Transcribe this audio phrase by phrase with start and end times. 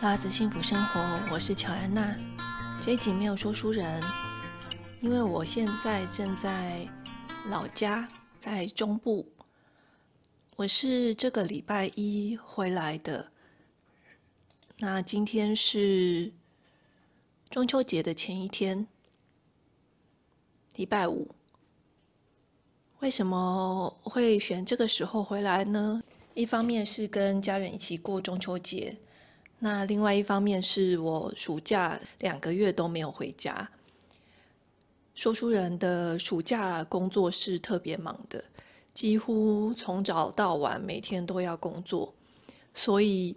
[0.00, 2.16] 拉子幸福生活，我是乔安娜。
[2.80, 4.00] 这一集没有说书人，
[5.00, 6.86] 因为我现在正在
[7.46, 8.08] 老家，
[8.38, 9.26] 在中部。
[10.54, 13.32] 我是这个礼拜一回来的。
[14.78, 16.32] 那今天是
[17.50, 18.86] 中秋节的前一天，
[20.76, 21.34] 礼拜五。
[23.00, 26.00] 为什么会选这个时候回来呢？
[26.34, 28.96] 一方面是跟家人一起过中秋节，
[29.58, 33.68] 那另外一方面是我暑假两个月都没有回家。
[35.14, 38.44] 说书人的暑假工作是特别忙的，
[38.94, 42.14] 几乎从早到晚每天都要工作，
[42.72, 43.36] 所以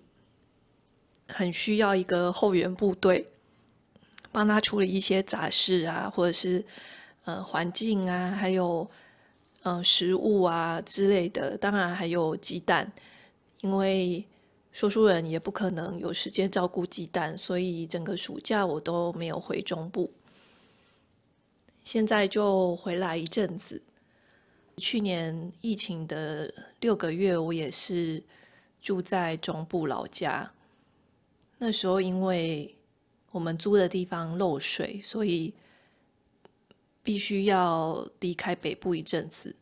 [1.28, 3.26] 很需要一个后援部队，
[4.32, 6.64] 帮他处理一些杂事啊，或者是
[7.26, 8.90] 呃环境啊，还有。
[9.64, 12.92] 嗯，食物啊之类的，当然还有鸡蛋，
[13.60, 14.26] 因为
[14.72, 20.12] 说书人也不可能有时间照顾鸡蛋，所以整个暑假我都没有回中部。
[21.84, 23.82] 现在就回来一阵子。
[24.78, 28.24] 去年疫情的六个月，我也是
[28.82, 30.52] 住在中部老家。
[31.58, 32.74] 那时候因为
[33.32, 35.54] 我们租的地方漏水，所以。
[37.04, 39.56] 必须要离开北部一阵子，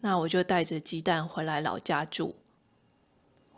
[0.00, 2.36] 那我就带着鸡蛋回来老家住。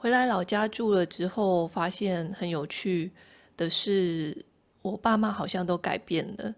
[0.05, 3.11] 回来老家住了之后，发现很有趣
[3.57, 4.45] 的是，
[4.83, 6.55] 我爸妈好像都改变了，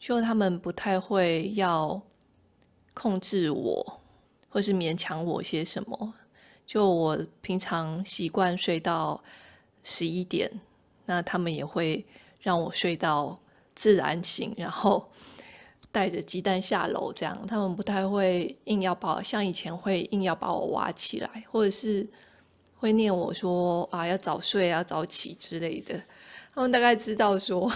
[0.00, 2.02] 就他们不太会要
[2.92, 4.00] 控制我，
[4.48, 6.12] 或是勉强我些什么。
[6.66, 9.22] 就我平常习惯睡到
[9.84, 10.50] 十一点，
[11.06, 12.04] 那他们也会
[12.40, 13.38] 让我睡到
[13.76, 15.08] 自然醒，然后。
[15.92, 22.08] 带着鸡蛋下楼，这样他们不太会硬要把，像以前会硬要把我挖起来，或者是
[22.82, 26.02] 会念我说啊要早睡啊早起之类的。
[26.52, 27.72] 他们大概知道说，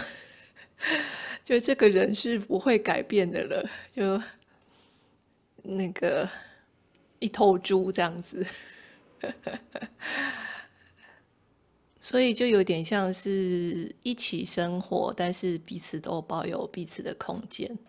[1.41, 4.21] 就这个人是不会改变的了，就
[5.63, 6.29] 那个
[7.19, 8.45] 一头猪这样子，
[12.01, 17.79] 所以就有点像是一起生活，但是彼此都保有彼此的空间。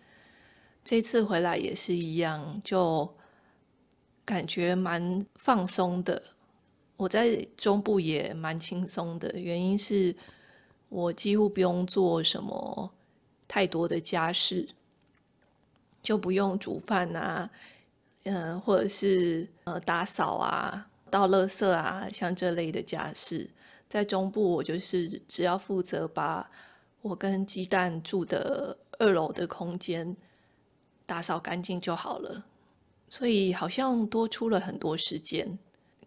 [0.84, 3.12] 这次回来也是一样，就
[4.24, 6.22] 感觉蛮放松的。
[6.98, 10.14] 我在中部也蛮轻松的，原因是
[10.90, 12.92] 我几乎不用做什么
[13.46, 14.68] 太多的家事，
[16.02, 17.48] 就不用煮饭啊，
[18.24, 23.48] 嗯，或者是呃打扫啊、倒垃圾啊，像这类的家事。
[23.88, 26.50] 在中部，我就是只要负责把
[27.00, 30.14] 我跟鸡蛋住的二楼的空间。
[31.06, 32.44] 打扫干净就好了，
[33.08, 35.58] 所以好像多出了很多时间，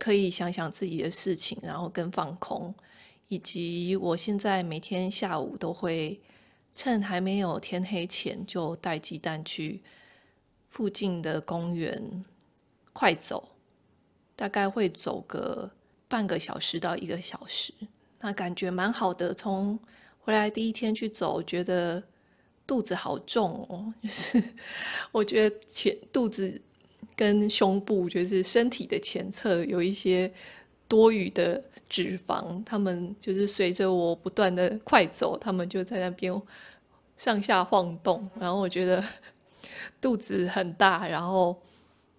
[0.01, 2.73] 可以想想自己的事情，然后跟放空。
[3.27, 6.19] 以及我现在每天下午都会
[6.73, 9.83] 趁还没有天黑前，就带鸡蛋去
[10.69, 12.23] 附近的公园
[12.91, 13.47] 快走，
[14.35, 15.69] 大概会走个
[16.07, 17.71] 半个小时到一个小时，
[18.19, 19.31] 那感觉蛮好的。
[19.35, 19.79] 从
[20.19, 22.03] 回来第一天去走，觉得。
[22.67, 24.41] 肚子好重哦， 就是
[25.11, 26.61] 我觉得前肚子
[27.21, 30.33] 跟胸部，就是身体的前侧有一些
[30.87, 36.41] 多余的脂肪，他们就是随着我不断的快走，他们就在那边
[37.15, 39.03] 上下晃动，然后我觉得
[40.01, 41.55] 肚子很大，然后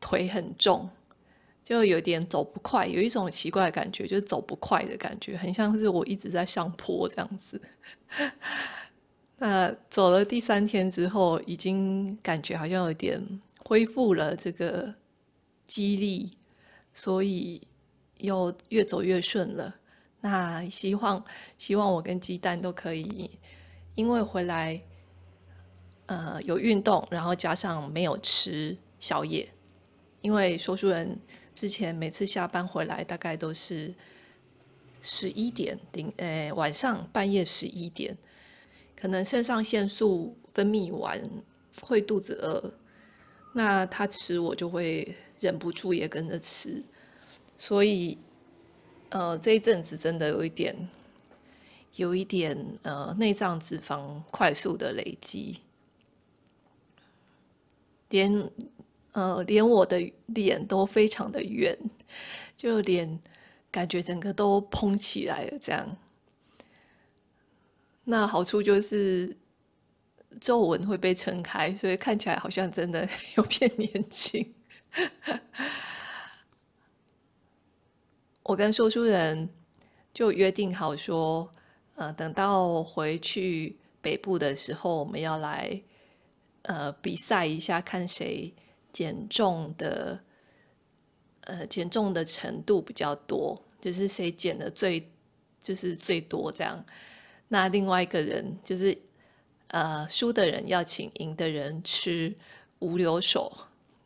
[0.00, 0.88] 腿很重，
[1.64, 7.60] 就有点走不快，有一种奇怪的感觉，就是走不快的感觉，很像是我一直在上坡这样子。
[9.38, 13.20] 那走了第三天之后，已经感觉好像有点
[13.72, 14.94] 恢复了这个
[15.64, 16.30] 肌力，
[16.92, 17.66] 所以
[18.18, 19.74] 又越走越顺了。
[20.20, 21.24] 那希望
[21.56, 23.30] 希望我跟鸡蛋都可以，
[23.94, 24.78] 因为回来
[26.04, 29.48] 呃有运动，然后加上没有吃宵夜，
[30.20, 31.18] 因为说书人
[31.54, 33.94] 之前每次下班回来大概都是
[35.00, 38.14] 十一点零，呃晚上半夜十一点。
[38.94, 41.18] 可能肾上腺素分泌完
[41.80, 42.81] 会肚子饿，
[43.52, 46.82] 那他吃我就会忍不住也跟着吃，
[47.58, 48.16] 所以
[49.10, 50.88] 呃这一阵子真的有一点
[51.96, 55.58] 有一点呃内脏脂肪快速的累积，
[58.08, 58.50] 连
[59.12, 61.78] 呃连我的脸都非常的圆，
[62.56, 63.20] 就脸
[63.70, 65.96] 感觉整个都膨起来了这样。
[68.04, 69.36] 那好处就是
[70.40, 74.54] 皱纹会被撑开，所以看起来好像真的有变年轻。
[78.42, 79.48] 我跟说书人
[80.12, 81.50] 就约定好说，
[81.94, 85.80] 呃，等到回去北部的时候，我们要来
[86.62, 88.52] 呃比赛一下，看谁
[88.92, 90.20] 减重的
[91.42, 95.08] 呃减重的程度比较多，就是谁减的最
[95.60, 96.84] 就是最多这样。
[97.46, 98.96] 那另外一个人就是
[99.72, 102.32] 呃输的人要请赢的人吃
[102.78, 103.52] 五柳手。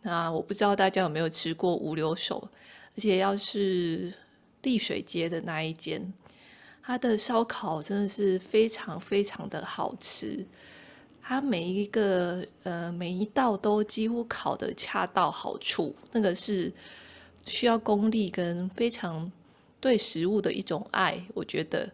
[0.03, 2.49] 那我不知道大家有没有吃过五柳手，
[2.97, 4.13] 而且要是。
[4.63, 6.13] 丽水街的那一间，
[6.83, 10.45] 它的烧烤真的是非常非常的好吃。
[11.23, 16.73] 它每一个呃每一道都几乎烤得恰到好处，那个是
[17.47, 19.31] 需要功力跟非常
[19.81, 21.17] 对食物的一种爱。
[21.33, 21.89] 我觉得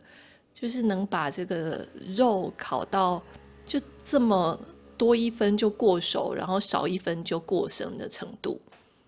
[0.54, 1.86] 就是能把这个
[2.16, 3.22] 肉烤到
[3.72, 4.58] 就这么
[4.98, 8.60] 多一分就过熟，然后少一分就过生的程度，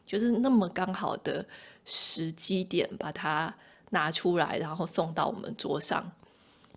[0.06, 1.44] 就是那么刚好的。
[1.86, 3.54] 时机点把它
[3.90, 6.10] 拿出来，然后送到我们桌上。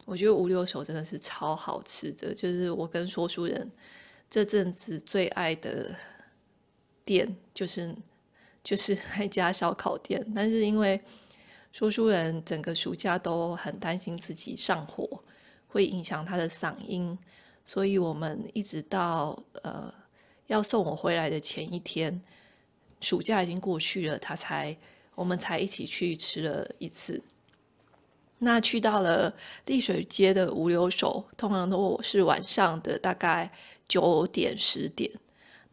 [0.04, 3.72] 我觉得五柳手真的是超好吃的，就是我跟说书人
[4.30, 5.96] 这阵子最爱的
[7.06, 7.96] 店，就是
[8.62, 10.22] 就是那家烧烤店。
[10.36, 11.02] 但是因为
[11.72, 15.24] 说书人整个暑假都很担心自己上火
[15.68, 17.18] 会影响他的嗓音，
[17.68, 19.94] 所以我们一直到呃
[20.48, 22.20] 要送我回来的前一天，
[23.00, 24.76] 暑假已经过去了，他才。
[25.18, 27.20] 我们才一起去吃了一次。
[28.38, 29.34] 那去到了
[29.66, 33.52] 丽水街的五柳手，通常都是晚上的大概
[33.88, 35.12] 九点十点。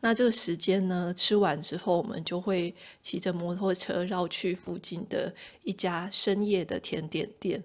[0.01, 7.63] 那这个时间呢，吃完之后，我们就会骑着摩托车绕去附近的一家深夜的甜点店。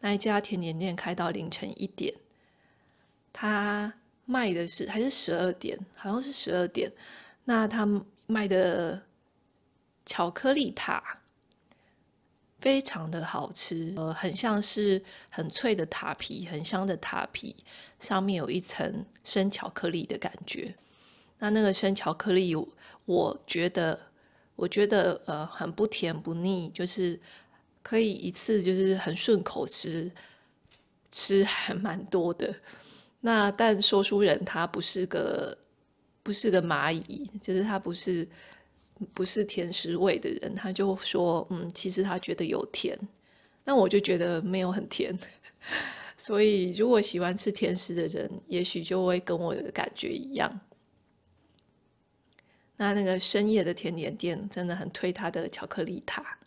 [0.00, 2.14] 那一家甜点店开到凌晨一点，
[3.32, 3.92] 他
[4.24, 5.78] 卖的是还是十二点？
[5.96, 6.92] 好像是十二点。
[7.44, 7.86] 那他
[8.26, 9.02] 卖的。
[10.04, 11.20] 巧克力塔
[12.58, 15.00] 非常的好吃，呃，很像是
[15.30, 17.54] 很脆的塔皮，很香的塔皮，
[18.00, 20.74] 上面有一层生巧克力的感觉。
[21.38, 22.52] 那那个生巧克力，
[23.04, 23.96] 我觉得，
[24.56, 27.18] 我觉得呃很不甜不腻，就是
[27.80, 30.10] 可以一次就是很顺口吃，
[31.12, 32.52] 吃还蛮多的。
[33.22, 35.56] 那但说书人他不是个
[36.22, 38.28] 不是个蚂蚁，就是他不是。
[39.14, 42.96] 不是甜食味的人，他就说：“嗯，其实他觉得有甜，
[43.64, 45.12] 那我就觉得没有很甜。
[46.16, 50.60] 所以，如果喜欢吃甜食的人，也许就会跟我的感觉一样。
[52.76, 56.38] 那那个深夜的甜点店真的很推他的巧克力塔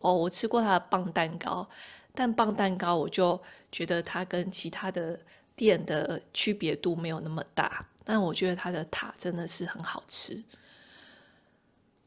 [0.00, 1.68] 哦，我吃过他的棒蛋糕，
[2.16, 3.40] 但棒蛋糕我就
[3.70, 5.20] 觉得它跟其他的
[5.56, 10.42] 店的区别度没有那么大，但我觉得他的塔真的是很好吃。”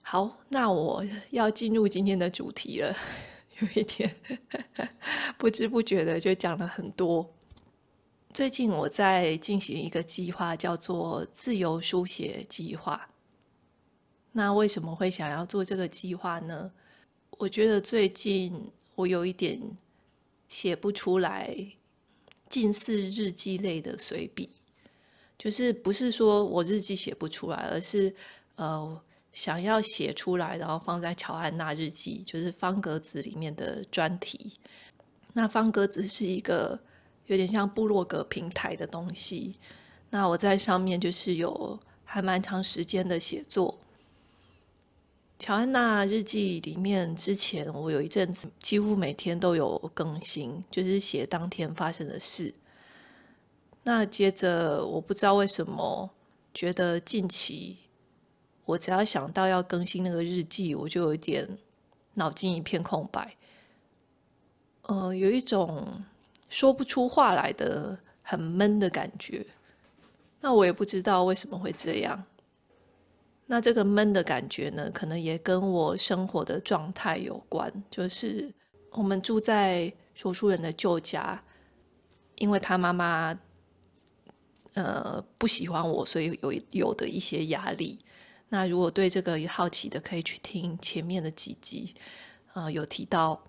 [0.07, 2.95] 好，那我要进入今天的主题了。
[3.59, 4.13] 有一点
[5.37, 7.27] 不知不觉的就讲了很多。
[8.33, 13.09] 最近我在进行一个计划，叫做自由书写计划。
[14.33, 16.69] 那为什么会想要做这个计划呢？
[17.31, 19.59] 我觉得最近我有一点
[20.47, 21.55] 写不出来，
[22.49, 24.49] 近似日记类的随笔，
[25.37, 28.15] 就是不是说我日记写不出来，而是
[28.55, 29.01] 呃。
[29.35, 34.53] 想要写出来，然后放在乔安娜日记，就是方格子里面的专题。
[35.33, 36.79] 那方格子是一个
[37.25, 39.53] 有点像部落格平台的东西。
[40.09, 43.77] 那我在上面就是有还蛮长时间的写作。
[45.37, 52.53] 乔安娜日记里面，之前我有一阵子几乎每天都有更新，就是写当天发生的事。
[53.83, 56.09] 那接着我不知道为什么
[56.53, 57.77] 觉得近期。
[58.63, 61.47] 我只要想到要更新那个日记，我就有一点
[62.15, 63.35] 脑筋一片空白，
[64.83, 65.87] 呃，有一种
[66.49, 69.45] 说不出话来的很闷的感觉。
[70.41, 72.23] 那我也不知道为什么会这样。
[73.47, 77.71] 那这个闷的感觉呢，可能也跟我生活的状态有关。
[77.91, 78.51] 就是
[78.91, 81.43] 我们住在说书人的旧家，
[82.35, 83.37] 因为他妈妈
[84.73, 87.99] 呃不喜欢我，所以有有的一些压力。
[88.49, 91.93] 那如果对这个好奇的，可以去听前面的几集，
[92.53, 93.43] 呃，有提到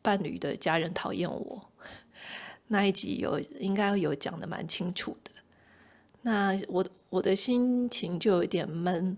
[0.00, 1.70] 伴侣的家人讨厌我
[2.68, 5.30] 那一集有应该有讲得蛮清楚的。
[6.22, 9.16] 那我我的心情就有点闷，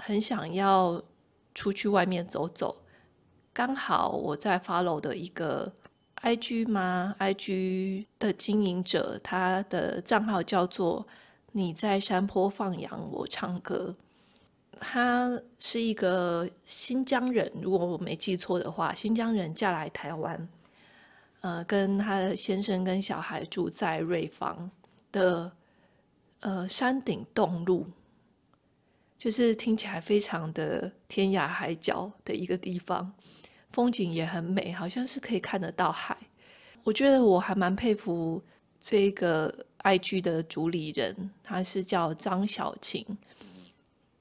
[0.00, 1.02] 很想要
[1.54, 2.82] 出去外面走走。
[3.52, 5.72] 刚好我在 follow 的一个
[6.22, 11.06] IG 吗？IG 的经营者，他的账号叫做。
[11.52, 13.92] 你在山坡放羊，我唱歌。
[14.78, 20.48] 他是一个新疆人，如果我没记错的话，新疆人嫁来台湾，
[21.40, 24.70] 呃，跟他的先生跟小孩住在瑞芳
[25.10, 25.50] 的
[26.38, 27.84] 呃山顶洞路，
[29.20, 33.12] 就是听起来非常的天涯海角的一个地方，
[33.68, 36.16] 风景也很美，好像是可以看得到海。
[36.84, 38.42] 我觉得我还蛮佩服
[38.80, 43.06] 这个 IG 的主理人，他是叫张小晴。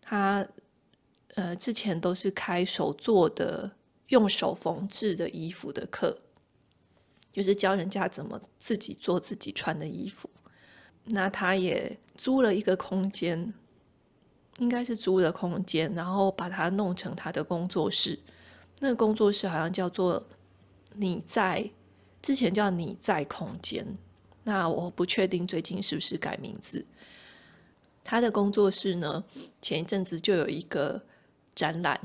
[0.01, 0.45] 他
[1.35, 3.71] 呃，之前都是开手做的、
[4.09, 6.17] 用手缝制的衣服的课，
[7.31, 10.29] 就是教人家怎么自己做自己穿的衣服。
[11.05, 13.53] 那他也租了一个空间，
[14.59, 18.17] 应该是租的空间，然后把它弄成他的工作室。
[18.79, 20.23] 那个工作室好像叫做
[20.95, 21.69] “你在”，
[22.21, 23.85] 之前叫“你在空间”。
[24.43, 26.85] 那我不确定最近是不是改名字。
[28.03, 29.23] 他的工作室呢，
[29.61, 31.01] 前一阵子就有一个
[31.53, 31.99] 展览，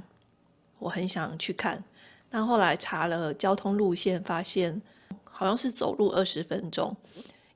[0.79, 1.83] 我很想去看。
[2.29, 4.83] 但后来查了交通路线，发现
[5.25, 6.95] 好像是走路二十分钟，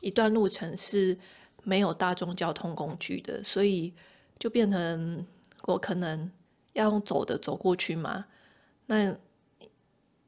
[0.00, 1.18] 一段路程是
[1.64, 3.92] 没有大众交通工具的，所以
[4.38, 5.26] 就变成
[5.62, 6.30] 我可能
[6.72, 8.24] 要用走的走过去嘛。
[8.86, 9.14] 那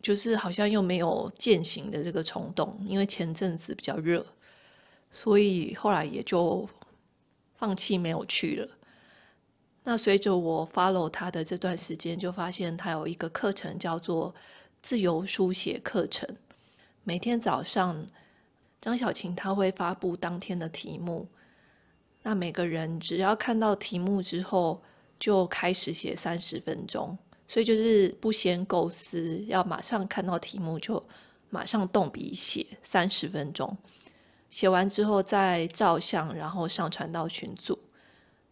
[0.02, 4.26] 就是好像又没有践行的这个冲动，因为前阵子比较热，
[5.10, 6.68] 所以后来也就。
[7.60, 8.68] 放弃没有去了。
[9.84, 14.34] 那随着我 follow 他的这段时间，就发现他有一个课程叫做
[14.80, 16.26] 自由书写课程。
[17.04, 18.06] 每天早上，
[18.80, 21.28] 张小琴他会发布当天的题目。
[22.22, 24.80] 那每个人只要看到题目之后，
[25.18, 27.16] 就开始写三十分钟。
[27.48, 31.02] 所以就是不先构思，要马上看到题目就
[31.48, 33.76] 马上动笔写三十分钟。
[34.50, 37.76] 写完之后再照相，然后上传到群组。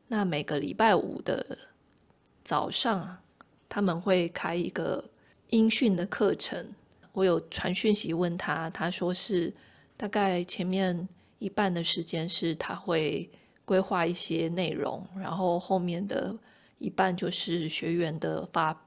[0.08, 1.56] 那每个礼拜五的
[2.42, 3.18] 早上，
[3.68, 5.04] 他们会开一个
[5.50, 6.66] 音讯的课程。
[7.12, 9.52] 我有传讯息问他，他说是
[9.96, 11.08] 大概前面
[11.38, 13.30] 一半的时间是他会
[13.68, 16.34] 规划一些内容，然后后面的
[16.78, 18.84] 一半就是学员的发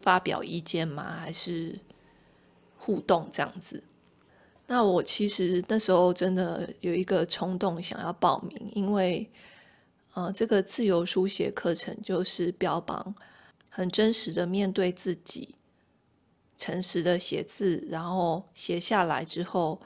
[0.00, 1.16] 发表意见吗？
[1.18, 1.74] 还是
[2.76, 3.82] 互动这样子？
[4.66, 9.30] 那我其实那时候真的有一个冲动想要报名，因为，
[10.12, 13.14] 呃，这个自由书写课程就是标榜
[13.70, 15.54] 很真实的面对自己，
[16.58, 19.80] 诚实的写字，然后写下来之后，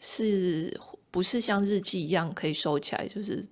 [0.00, 0.76] 是
[1.12, 3.06] 不是像日记一样可以收起来？
[3.06, 3.46] 就是，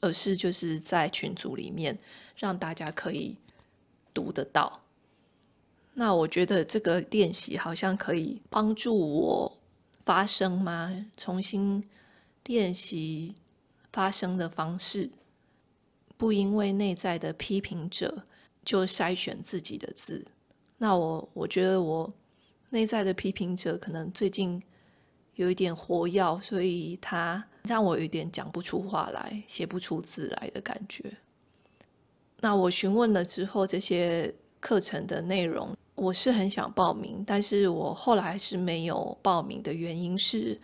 [0.00, 1.98] 而是就是在群组里面
[2.36, 3.36] 让大家可以
[4.14, 4.80] 读得到。
[5.92, 9.58] 那我觉得这个练习好像可以帮助我
[10.04, 11.06] 发声吗？
[11.16, 11.82] 重新
[12.44, 13.34] 练习
[13.90, 15.10] 发声的方式，
[16.16, 18.24] 不因为内在的批评者
[18.64, 20.24] 就筛选自己的字。
[20.78, 22.12] 那我我觉得我
[22.70, 24.62] 内在的批评者可能最近
[25.36, 31.10] 有一点活跃，所以他让我有点讲不出话来，写不出字来的感觉。
[32.40, 35.74] 那我询问了之后，这些课程的内容。
[35.94, 40.60] 我是很想报名，但是我后来是没有报名的原因是，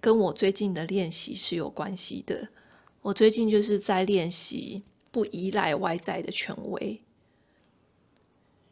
[0.00, 2.48] 跟我最近的练习是有关系的。
[3.02, 6.98] 我最近就是在练习不依赖外在的权威。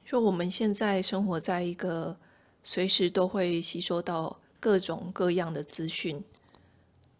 [0.06, 2.16] 就我们现在生活在一个
[2.62, 6.22] 随时都会吸收到各种各样的资讯，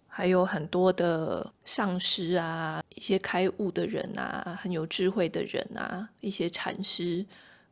[0.07, 7.27] 还有很多的上师啊，一些开悟的人啊，很有智慧的人啊，一些禅师。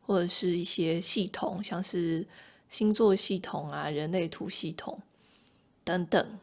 [0.07, 2.27] 或者是一些系统，像是
[2.69, 4.99] 星座系统啊、人类图系统
[5.85, 6.39] 等等，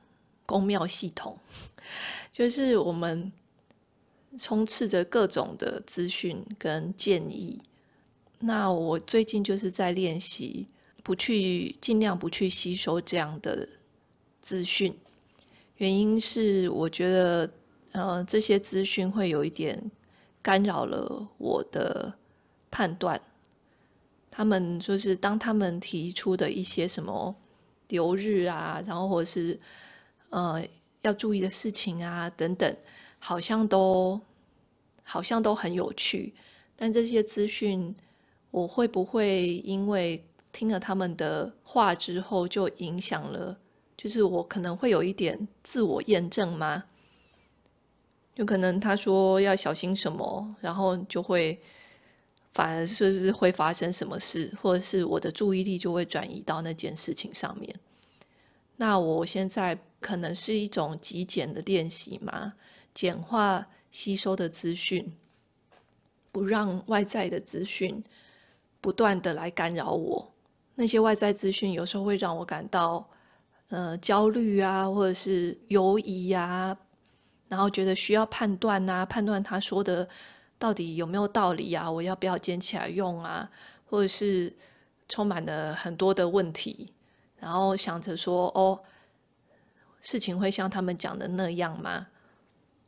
[0.45, 1.37] 宫庙系统，
[2.31, 3.29] 就是我们
[4.37, 7.61] 充斥着各种的资讯跟建议。
[8.39, 10.65] 那我最近就是在练习，
[11.07, 13.65] 不去尽量不去吸收这样的
[14.41, 14.93] 资讯。
[15.77, 17.49] 原因是我觉得，
[17.93, 19.81] 呃，这些资讯会有一点
[20.41, 22.13] 干扰了我的
[22.69, 23.21] 判断。
[24.29, 27.33] 他们就是当他们提出的一些什么
[27.87, 29.57] 流日啊，然后或者是
[30.29, 30.61] 呃
[31.03, 32.75] 要注意的事情啊等等，
[33.17, 34.19] 好像都
[35.03, 36.33] 好像都很有趣。
[36.75, 37.95] 但这些资讯，
[38.51, 40.21] 我会不会因为
[40.57, 43.55] 听了他们的话之后，就影响了？
[43.95, 46.85] 就是我可能会有一点自我验证吗？
[48.33, 51.61] 就可能他说要小心什么，然后就会。
[52.49, 57.75] 反而就是会发生什么事，或者是我的注意力就会转移到那件事情上面。
[58.77, 62.53] 那我现在可能是一种极简的练习嘛，
[62.95, 65.13] 简化吸收的资讯，
[66.31, 68.03] 不让外在的资讯
[68.81, 70.33] 不断的来干扰我。
[70.79, 73.05] 那些外在资讯有时候会让我感到
[73.69, 76.77] 呃焦虑啊，或者是犹疑呀，
[77.47, 80.07] 然后觉得需要判断啊，判断他说的
[80.59, 83.49] 到底有没有道理啊，我要不要捡起来用啊，
[83.89, 84.55] 或者是
[85.09, 86.87] 充满了很多的问题，
[87.37, 88.79] 然后想着说哦。
[89.99, 92.07] 事情会像他们讲的那样吗？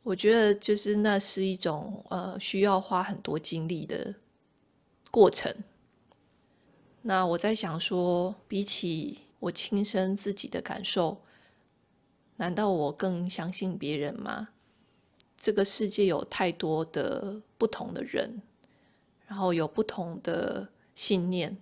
[0.04, 4.14] 我觉得就是那是一种呃需要花很多精力的
[5.10, 5.52] 过程。
[7.02, 11.20] 那我在想说，比起我亲身自己的感受，
[12.36, 14.48] 难道我更相信别人吗？
[15.36, 18.42] 这个世界有太多的不同的人，
[19.26, 21.56] 然后有不同的信念，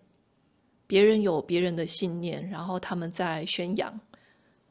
[0.86, 4.00] 别人有别人的信念，然后他们在宣扬。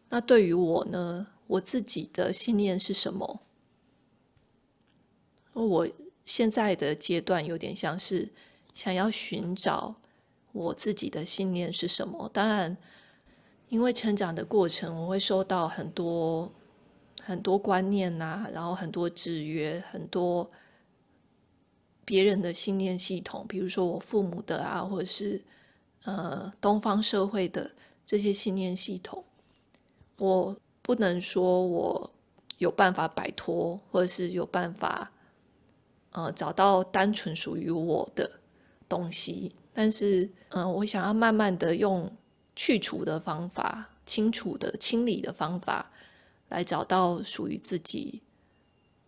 [0.10, 1.28] 那对于我呢？
[1.48, 3.42] 我自己的信念是什么？
[5.54, 5.88] 我
[6.26, 8.30] 现在的阶段有点像是
[8.74, 9.96] 想要寻找
[10.58, 12.28] 我自己的信念是什么。
[12.34, 12.76] 当然，
[13.70, 16.52] 因为成长的过程，我会受到很多
[17.22, 20.50] 很多观念呐、然后很多制约，很多
[22.04, 25.44] 别人的信念系统，比如说我父母的啊，或者是
[26.04, 27.72] 呃东方社会的
[28.04, 29.24] 这些信念系统。
[30.18, 32.12] 我不能说我
[32.58, 35.12] 有办法摆脱，或者是有办法，
[36.12, 38.40] 呃，找到单纯属于我的
[38.90, 39.52] 东西。
[39.80, 42.12] 但是，嗯、我想要慢慢的用
[42.56, 45.92] 去除的方法、清除的清理的方法，
[46.50, 48.20] 来找到属于自己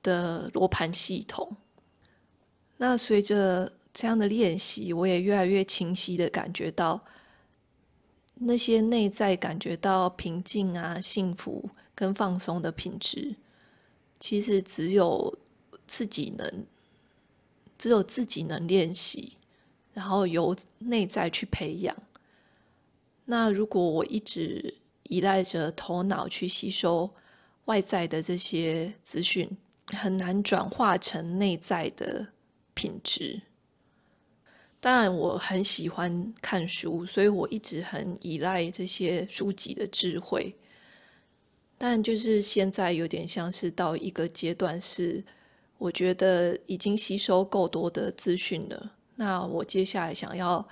[0.03, 1.57] 的罗盘系统。
[2.77, 7.03] 那随着这样的练习，我也越来越清晰的感觉到。
[8.35, 13.35] 那些内在感觉到平静啊、幸福跟放松的品质，
[14.19, 15.35] 其实只有
[15.87, 16.63] 自己能，
[17.75, 19.33] 只有自己能练习，
[19.93, 21.95] 然后由内在去培养。
[23.25, 24.73] 那如果我一直
[25.03, 27.09] 依赖着头脑去吸收
[27.65, 29.49] 外在的这些资讯，
[29.87, 32.27] 很难转化成内在的
[32.73, 33.41] 品质。
[34.79, 40.55] 当然，我很喜欢看书，所以我一直很依赖这些书籍的智慧。
[41.77, 45.23] 但就是现在有点像是到一个阶段，是
[45.77, 48.91] 我觉得已经吸收够多的资讯了。
[49.19, 50.65] 那我接下来想要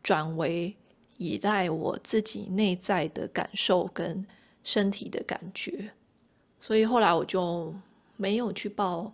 [0.00, 0.72] 转为
[1.18, 4.24] 依赖我自己内在的感受跟
[4.62, 5.90] 身体的感觉，
[6.60, 7.74] 所以后来我就
[8.16, 9.12] 没有去报。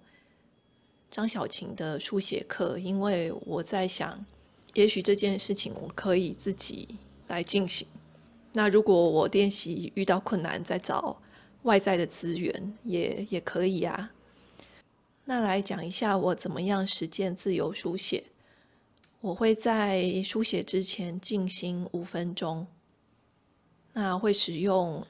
[1.11, 4.25] 张小琴的书写课，因为我在想，
[4.75, 6.97] 也许这件事情我可以自己
[7.29, 7.89] 来进行。
[8.53, 11.17] 那如果我练习遇到困难，再找
[11.63, 14.13] 外在的资源也也可以啊。
[15.25, 18.25] 那来讲一下我怎么样实践自由书写。
[19.21, 22.67] 我会在书写之前静心五分钟，
[23.93, 25.07] 那会使用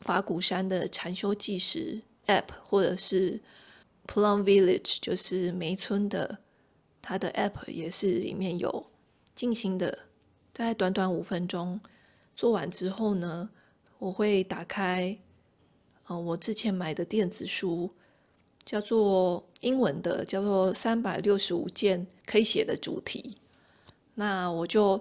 [0.00, 3.40] 法鼓山的禅修计时 App，或者是。
[4.06, 6.38] Plum Village 就是梅村的，
[7.00, 8.90] 它的 App 也是里面有
[9.36, 9.96] 静心的，
[10.52, 11.80] 在短短五分钟
[12.34, 13.48] 做完之后呢，
[14.00, 15.16] 我会打开，
[16.08, 17.94] 呃，我之前买的电子书，
[18.64, 23.36] 叫做英文的，叫做三百六十五件可以写的主题，
[24.14, 25.00] 那我就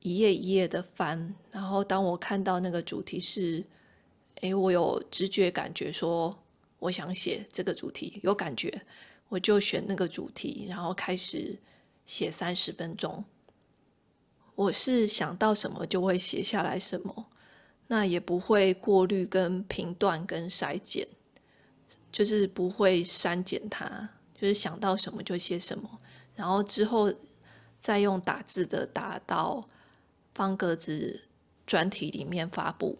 [0.00, 3.64] 一页一页的翻，然后当我看到那个主题是，
[4.40, 6.36] 诶，我有直觉感觉说。
[6.82, 8.82] 我想写这个主题，有感觉，
[9.28, 11.56] 我就选那个主题，然后开始
[12.06, 13.24] 写三十分钟。
[14.56, 17.26] 我是想到什么就会写下来什么，
[17.86, 21.06] 那也不会过滤、跟评断、跟筛减，
[22.12, 25.88] 就是不会删减它，就是想到什么就写什么，
[26.34, 27.12] 然后之后
[27.80, 29.66] 再用打字的打到
[30.34, 31.28] 方格子
[31.66, 32.98] 专题里面发布。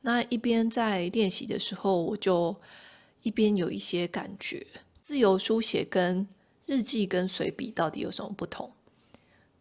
[0.00, 2.54] 那一边在练习的时候，我就
[3.22, 4.66] 一边有一些感觉。
[5.00, 6.26] 自由书写跟
[6.66, 8.72] 日记跟随笔到底有什么不同？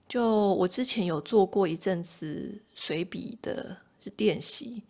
[0.07, 3.77] 就我之前有做过一阵子随笔的
[4.17, 4.83] 练习，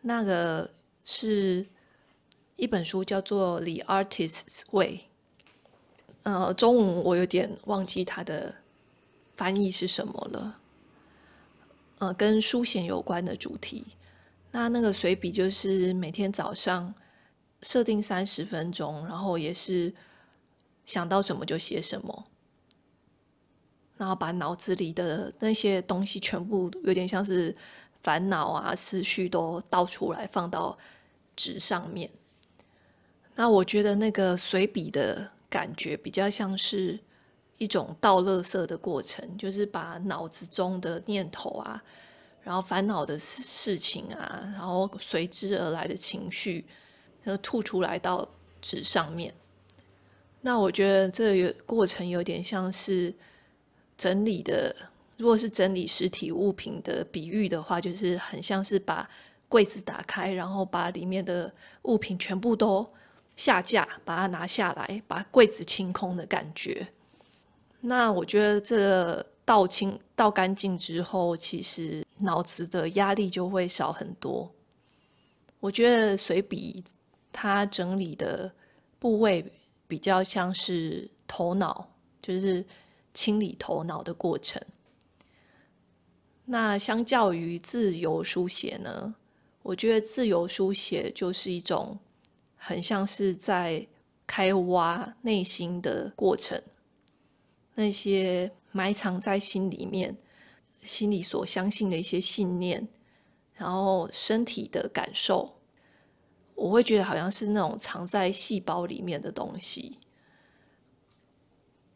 [0.00, 0.70] 那个
[1.04, 1.66] 是
[2.56, 4.96] 一本书叫做《The Artist's Way》。
[6.22, 8.56] 呃，中文我有点忘记它的
[9.34, 10.58] 翻译是什么了。
[11.98, 13.86] 呃，跟书写有关的主题。
[14.52, 16.94] 那那个随笔就是每天早上
[17.60, 19.94] 设定三十分钟，然后也是
[20.86, 22.24] 想到什么就写什么，
[23.98, 27.54] 然后把脑子里的那些东西全部有点像是
[28.02, 30.78] 烦恼啊、思绪都倒出来放到
[31.36, 32.10] 纸上面。
[33.36, 36.98] 那我觉得那个随笔的感觉比较像是
[37.58, 41.82] 一种倒垃圾的过程，就是把脑子中的念头啊，
[42.42, 46.64] 然后烦恼的事情啊，然后随之而来的情绪，
[47.22, 48.26] 然后吐出来到
[48.62, 49.32] 纸上面。
[50.40, 53.14] 那我觉得这个过程有点像是
[53.98, 54.74] 整理的，
[55.18, 59.08] 如果是整理实体物品的比喻的话，就是很像是把
[59.48, 62.86] 柜子打开，然后把里面的物品全部都
[63.36, 66.86] 下架，把它拿下来，把柜子清空的感觉。
[67.80, 74.50] 那我觉得这倒清、倒干净之后，其实脑子的压力就会少很多。
[75.60, 76.82] 我觉得随笔
[77.30, 78.50] 它整理的
[78.98, 79.44] 部位
[79.86, 81.86] 比较像是头脑，
[82.22, 82.64] 就是
[83.12, 84.60] 清理头脑的过程。
[86.46, 89.14] 那相较于自由书写呢，
[89.62, 91.98] 我觉得自由书写就是一种。
[92.68, 93.86] 很像是在
[94.26, 96.60] 开挖内心的过程，
[97.76, 100.16] 那些埋藏在心里面、
[100.82, 102.88] 心里所相信的一些信念，
[103.54, 105.56] 然后身体的感受，
[106.56, 110.00] 我会觉得好像是那种藏在细胞里面的东西。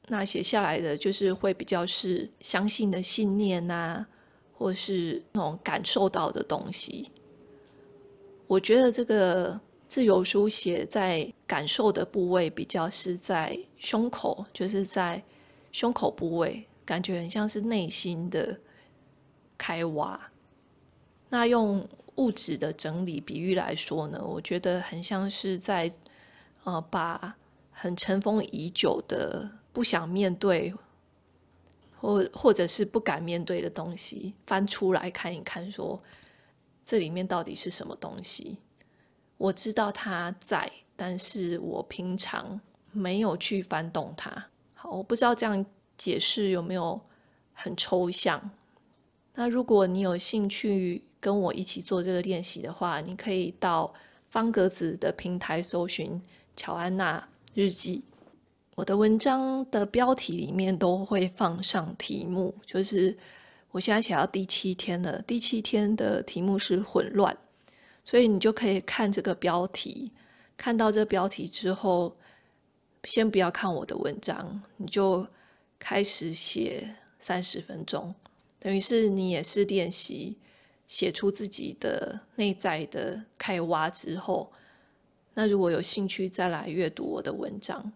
[0.07, 4.07] 那写下来的就是会比较是相信的信念呐，
[4.53, 7.11] 或是那种感受到的东西。
[8.47, 9.61] 我觉得这个。
[9.91, 15.21] 自由书写在感受的部位比较是在胸口，就是在
[15.73, 18.57] 胸口部位，感觉很像是内心的
[19.59, 20.31] 开挖。
[21.29, 25.91] 那用物质的整理比喻来说呢，我觉得很像是在
[26.63, 27.37] 呃把
[27.73, 30.73] 很尘封已久的、不想面对
[32.01, 36.01] 或或者是不敢面对的东西翻出来看一看，说
[36.87, 38.57] 这里面到底是什么东西。
[39.41, 42.61] 我知道它在，但是我平常
[42.93, 44.31] 没有去翻动它。
[44.75, 45.65] 好，我不知道这样
[45.97, 47.01] 解释有没有
[47.55, 48.39] 很抽象。
[49.35, 53.91] 那如果你有兴趣跟我一起做这个练习的话，你可以到
[54.29, 56.21] 方格子的平台搜寻
[56.55, 58.05] 乔安娜日记。
[58.75, 63.17] 我的文章的标题里面都会放上题目，就是
[63.71, 67.35] 我现在写到第七天了，第七天的题目是混乱。
[68.11, 70.11] 所以你就可以看这个标题，
[70.57, 72.13] 看到这标题之后，
[73.05, 75.25] 先不要看我的文章，你就
[75.79, 78.13] 开始写三十分钟，
[78.59, 80.37] 等于是你也是练习
[80.89, 84.51] 写出自己的内在的开挖之后，
[85.33, 87.93] 那如果有兴趣再来阅读我的文章，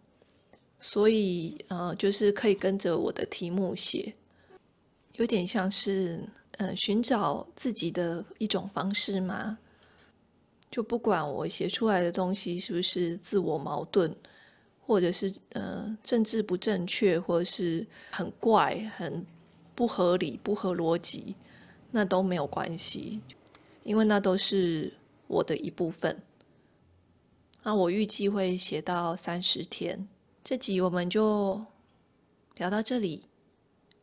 [0.78, 4.14] 所以呃，就是可以跟着我的题目写，
[5.14, 6.22] 有点像是
[6.58, 9.58] 呃寻找自己的一种方式吗？
[10.74, 14.12] 就不管我写出来的东西是不是自我矛盾，
[14.84, 19.24] 或者是呃政治不正确，或者是很怪、很
[19.76, 21.36] 不合理、不合逻辑，
[21.92, 23.20] 那都没有关系，
[23.84, 24.92] 因为那都是
[25.28, 26.20] 我的一部分。
[27.62, 30.08] 那我预计会写到三十天。
[30.42, 31.64] 这集我们就
[32.56, 33.26] 聊到这里，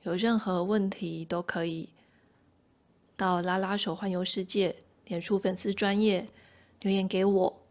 [0.03, 1.89] 有任何问题都可以
[3.17, 4.73] 到拉拉手环游世界
[5.07, 6.25] 脸书粉丝专页
[6.81, 7.61] 留言给我，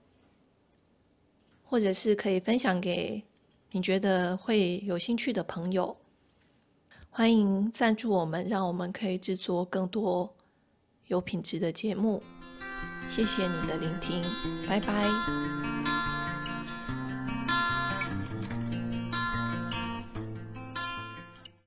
[1.64, 3.22] 或者是可以分享给
[3.70, 5.96] 你觉得会有兴趣的朋友。
[7.10, 10.32] 欢迎赞助我们，让我们可以制作更多
[11.08, 12.22] 有品质的节目。
[13.08, 14.22] 谢谢你的聆听，
[14.68, 15.69] 拜拜。